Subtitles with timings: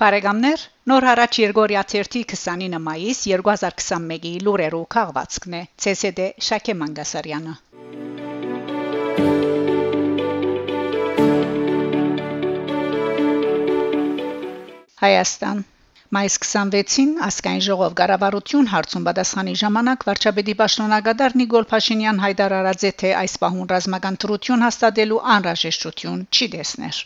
[0.00, 5.60] Բարեկամներ, նոր հարաճ Երգորիա 29 մայիս 2021-ի լուրերով քաղվածքն է
[5.92, 7.52] ՑՍԴ Շակե Մանգասարյանը։
[15.04, 15.62] Հայաստան
[16.16, 23.12] Մայիս 26-ին ասկայն ժողով ղարավարություն հարցում պատասխանի ժամանակ վարչապետի պաշտոնագետար Նիկոլ Փաշինյան հայտարարած է թե
[23.20, 27.04] այս պահուն ռազմական թրություն հաստատելու անհրաժեշտություն չի տեսներ։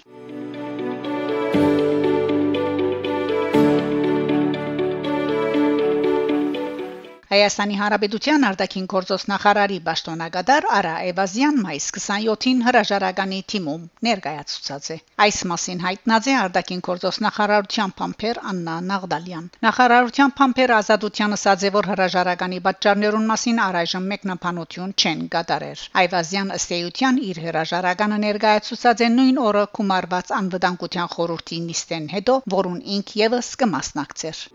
[7.34, 15.39] Հայաստանի Հանրապետության արտաքին գործոս նախարարի պաշտոնագետար Արա Էվազյան մայիս 27-ին հրաժարականի թիմում ներկայացուցած է։ Այս
[15.51, 21.91] մասին հայտնած է արտաքին գործոս նախարարության փամփեր Աննա Նաղդալյան։ Նախարարության փամփերը ազատության ասած է, որ
[21.91, 29.42] հրաժարականի պատճառներուն մասին առայժմ մեկնաբանություն չեն կատարեր։ Այվազյան ըստ էության իր հրաժարականը ներկայացուցած է նույն
[29.48, 34.47] օրը կումարված անվտանգության խորհրդի նիստեն հետո, որուն ինք եւս կմասնակցեր։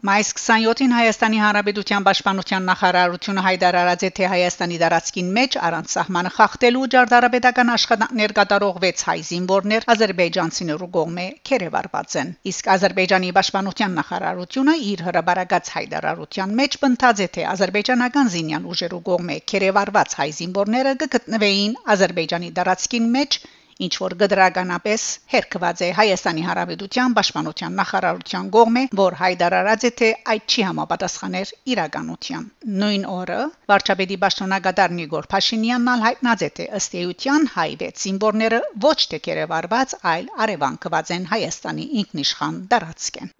[0.00, 6.86] Մայիս 27-ին Հայաստանի Հանրապետության Պաշտպանության նախարարությունը հայտարարած է, թե Հայաստանի դարածքին մեջ առանց սահմանը խախտելու
[6.94, 15.04] ջարդարապետական աշխատանքներ կատարող 6 հայ զինվորներ Ադրբեջանցիներու կողմէ քերեվարված են։ Իսկ Ադրբեջանի Պաշտպանության նախարարությունը իր
[15.10, 22.54] հրաբարակած հայտարարության մեջ բնդած է, թե ադրբեջանական զինյան ուժերու կողմէ քերեվարված հայ զինվորները կգտնվեին Ադրբեջանի
[22.60, 23.42] դարածքին մեջ
[23.86, 30.54] ինչ որ գդրականապես հերկված է Հայաստանի Հանրապետության Պաշտպանության նախարարության կողմէ, որ հայտարարած է թե այդ
[30.54, 32.46] չի համապատասխաներ իրականության։
[32.82, 33.40] Նույն օրը
[33.72, 39.22] վարչապետի պաշտոնագետար Նիգոր Փաշինյանն ալ հայտնած է թե ըստ էության հայ վեց զինվորները ոչ թե
[39.28, 43.34] կերևարված, այլ արևանքված են Հայաստանի ինքնիշխան դարածքեն։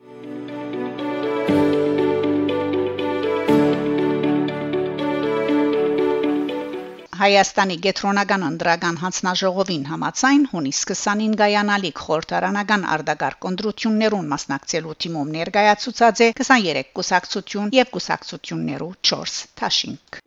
[7.21, 16.31] Հայաստանի Գետրոնական անդրական հանձնաժողովին համացայն հունիս 20-ին գայանալիք խորհրդարանական արտագար կոնդրություններուն մասնակցելու թիմում ներկայացուցած է
[16.41, 20.21] 23 կուսակցություն եւ կուսակցություններու 4 թաշինք։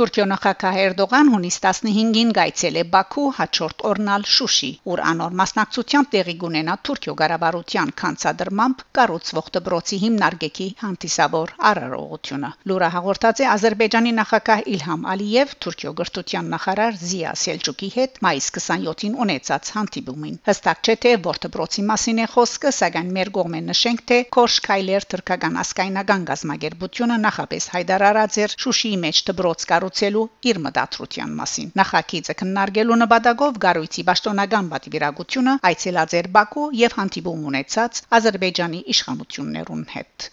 [0.00, 6.34] Թուրքիո նախագահ Էրդողան հունիս 15-ին գայցել է Բաքու հաջորդ օրնալ Շուշի, ուր անոր մասնակցությամբ տեղի
[6.40, 15.04] կունենա Թուրքիո ղարավարության կանցադրմամբ կառուցվող դբրոցի հիմնարկեքի հանդիսավոր արարողությունը։ Լուրը հաղորդած է Ադրբեջանի նախագահ Իլհամ
[15.12, 21.42] Ալիև Թուրքիո գրթության նախարար Զիա Սելջուկի հետ մայիս 27-ին ունեցած հանդիպումին։ Հստակ չէ թե որ
[21.44, 28.42] դբրոցի մասին է խոսքը, սակայն մեր կողմեն նշենք թե Կորշկայլեր թրկական ասկայնական գազագերբությունը նախապես հայտարարած
[28.46, 35.54] էր Շուշիի մեջ դբրոց կառ կառուցելու իր մտադրության մասին։ Նախագիծը քննարկելու նպատակով Գարույցի պաշտոնական պատվիրակությունը
[35.70, 40.30] այցելած էր Բաքու եւ հանդիպում ունեցած Ադրբեջանի իշխանություններուն հետ։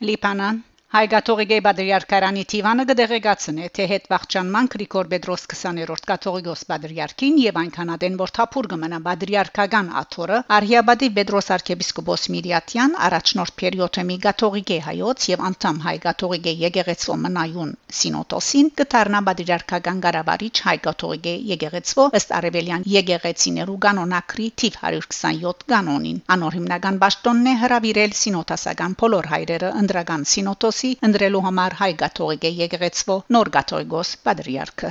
[0.00, 7.92] Լիբանան Հայգաթողիկե Բադրիարքարանի Տիվանը կդեղեկացնե, թե հետ վախճանման Գրիգոր Պետրոս 20-րդ կաթողիկոս Բադրիարքին եւ այնքան
[7.94, 15.44] ադեն որ թափուր կմնա Բադրիարքական աթորը Արիաբադի Պետրոս arczepiskopos Միրյատյան առաջնորդ Պերիոթեմի Գաթողիկե հայոց եւ
[15.50, 17.70] անդամ հայ Գաթողիկե եկեղեցու մնայուն
[18.00, 26.58] Սինոտոսին կդառնա Բադրիարքական Ղարաբարիչ հայ Գաթողիկե եկեղեցու ըստ արևելյան եկեղեցիներու կանոնակրի թիվ 127 կանոնին անոր
[26.58, 33.14] հիմնական ճշտոնն է հրավիրել Սինոտասական բոլոր հայրերը ընդրական Սինոտոս Պապոսի ընդրելու համար հայ գաթողիկե եկեղեցվո
[33.36, 34.90] նոր գաթողիկոս պատրիարքը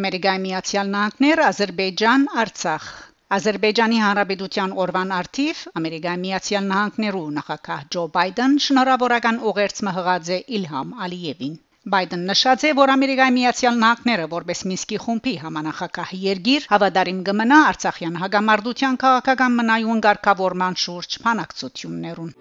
[0.00, 2.86] Ամերիկայի Միացյալ Նահանգներ, Ադրբեջան, Արցախ
[3.38, 10.94] Ադրբեջանի Հանրապետության օրվան արդիվ Ամերիկայի Միացյալ Նահանգներու նախագահ Ջո Բայդեն շնորհավորական ուղերձ մղած է Իլհամ
[11.08, 17.60] Ալիևին Բայդեն նշած է, որ Ամերիկայի Միացյալ Նահանգները որպես Մինսկի խումբի համանախագահ երկիր հավատարիմ կմնա
[17.70, 22.34] Արցախյան հագամարտության քաղաքական մնայուն ղեկավարման շուրջ փանակցություններուն։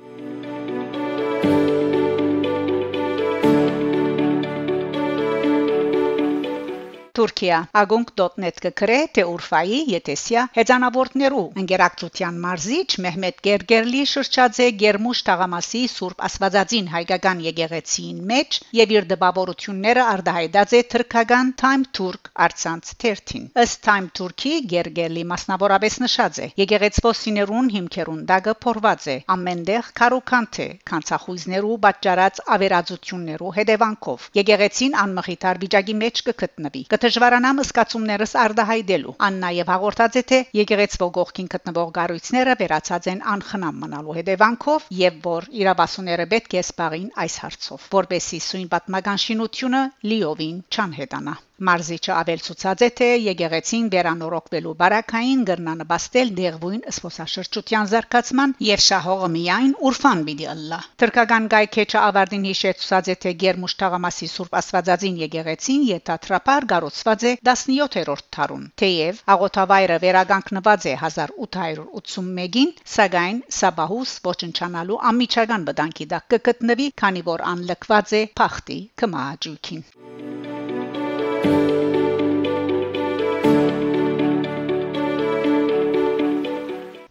[7.20, 16.24] Թուրքիա agunk.net կգրե թե Ուրֆայի Ետեսիա հեծանավորներու ընկերակցության մարզիչ Մեհմեդ Գերգերլի շրջաձե Գերմուշ Տաղամասի Սուրբ
[16.30, 23.84] Աստվածածին հայկական եկեղեցին մեջ եւ իր դպավորությունները արդահայտած է թրքական Time Turk արցանց 13 ըստ
[23.90, 26.50] Time Turkey Գերգերլի մասնավորապես նշած է.
[26.64, 35.64] Եկեղեցվո սիներուն հիմքերուն դագը փորված է ամենտեղ կարուկանթ է կանցախույզներու պատճառած ավերածություններու հետևանքով եկեղեցին անմխիթար
[35.68, 42.56] վիճակի մեջ կգտնվի կդժվարանամ սկացումներս արդահայտելու ան նաև հաղորդած է թե եկեղեցվո գողքին գտնվող գառույցները
[42.62, 48.72] վերացած են անխնամ մնալու հետևանքով եւ որ իրավասուները պետք է սպառին այս հարցով որբեսի սույն
[48.78, 58.54] պատմական շինությունը լիովին չանհետանա Մարզիչը ավելցուցած է թե եկեղեցին վերանորոգվելու բարակային գրնանպաստել դեղվույն սփոսաշրջության զարգացման
[58.68, 65.20] եւ շահողը միայն ուրֆան պիտի ըլլա։ Թրկական գայքեչը ավարտին հիշեցուցած է թե Գերմուշտաղամասի Սուրբ Աստվածածին
[65.24, 75.68] եկեղեցին յետատրապար գառուցված է 17-րդ դարուն։ Թեև աղոթավայրը վերագանքնված է 1881-ին, սակայն Սաբահուս ոչնչանալու անմիջական
[75.72, 79.88] վտանգի տակ կգտնվի, քանի որ անլքված է փախտի կմահաճույքին։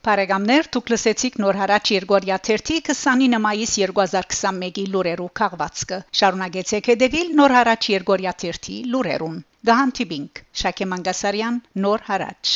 [0.09, 7.57] Բարեկամներ, դուք լսեցիք նոր հարաճ Երգորիա 30 29 մայիս 2021-ի լուրերու քաղվածքը։ Շարունակեցեք հետևել նոր
[7.59, 9.41] հարաճ Երգորիա 30 լուրերուն։
[9.71, 12.55] Գահանտիբինգ Շակե Մանգասարյան նոր հարաճ